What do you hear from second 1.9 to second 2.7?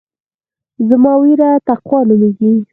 نوميږي.